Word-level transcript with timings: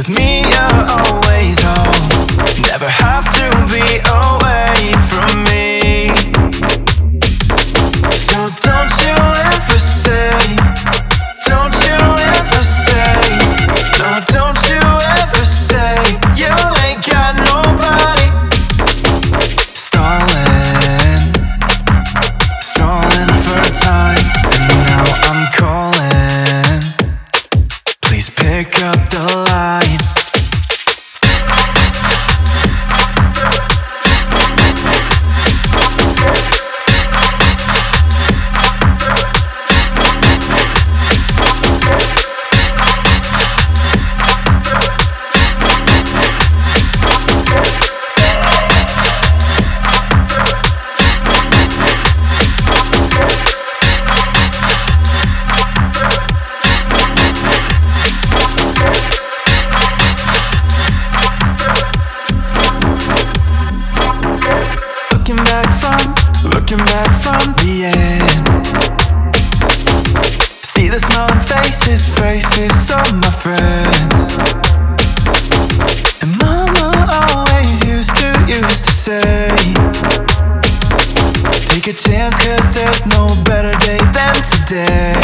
with 0.00 0.08
me. 0.08 0.49
Looking 66.70 66.86
back 66.86 67.10
from 67.20 67.52
the 67.54 67.84
end. 67.86 68.66
See 70.62 70.88
the 70.88 71.00
smiling 71.00 71.40
faces, 71.40 72.08
faces 72.16 72.90
of 72.92 73.12
my 73.18 73.30
friends. 73.30 74.36
And 76.22 76.30
mama 76.38 76.92
always 77.34 77.84
used 77.84 78.14
to, 78.16 78.28
used 78.46 78.84
to 78.84 78.92
say, 78.92 79.48
Take 81.66 81.88
a 81.88 81.92
chance, 81.92 82.38
cause 82.38 82.70
there's 82.72 83.06
no 83.06 83.26
better 83.44 83.76
day 83.78 83.98
than 84.14 84.34
today. 84.54 85.22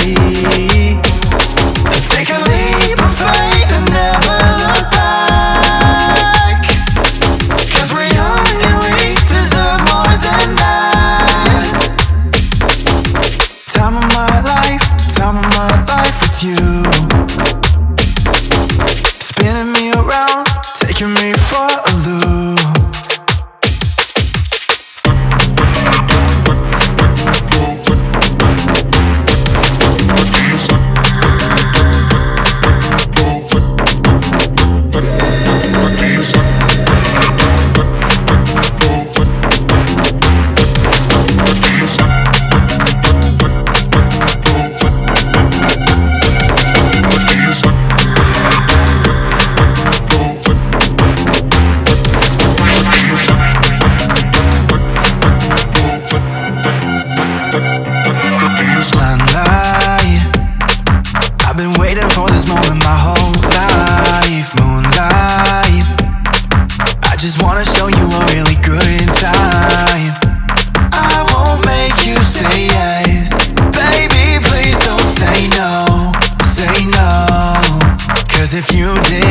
Take 2.11 2.31
a 2.31 2.41
leap 2.51 2.99
of 2.99 3.13
faith 3.15 3.71
and 3.73 3.89
never 3.93 4.37
look 4.65 4.91
back. 4.91 5.46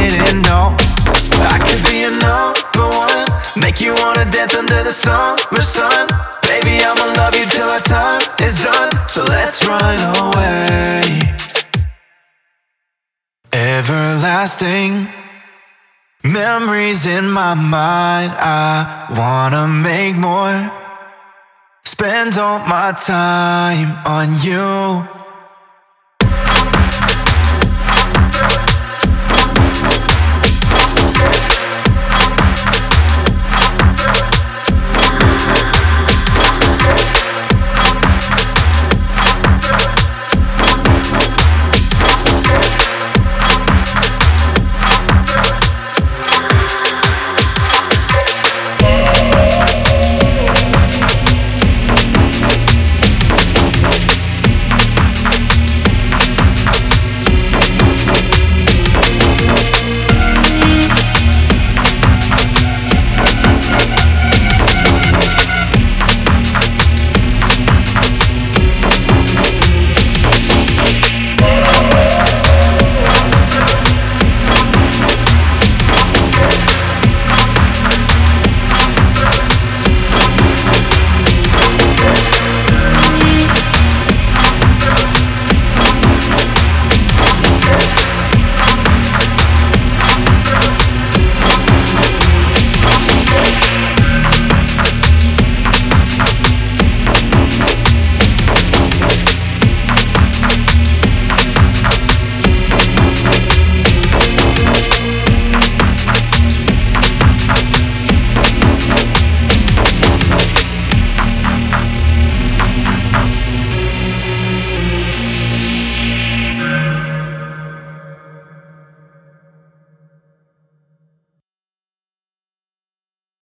Didn't 0.09 0.41
know, 0.50 0.75
I 1.53 1.57
could 1.66 1.83
be 1.89 2.03
a 2.03 2.11
number 2.11 2.85
one. 3.06 3.25
Make 3.56 3.79
you 3.81 3.94
wanna 4.01 4.25
dance 4.29 4.56
under 4.56 4.81
the 4.83 4.91
summer 4.91 5.61
sun. 5.61 6.07
Baby, 6.44 6.83
I'ma 6.83 7.06
love 7.19 7.35
you 7.35 7.45
till 7.45 7.69
our 7.69 7.79
time 7.81 8.22
is 8.39 8.63
done. 8.63 8.91
So 9.07 9.23
let's 9.23 9.66
run 9.66 10.00
away. 10.23 11.01
Everlasting 13.53 15.07
memories 16.23 17.07
in 17.07 17.29
my 17.29 17.53
mind. 17.53 18.31
I 18.38 19.07
wanna 19.17 19.67
make 19.67 20.16
more. 20.16 20.72
Spend 21.85 22.38
all 22.38 22.59
my 22.59 22.91
time 22.91 23.91
on 24.06 24.27
you. 24.45 25.07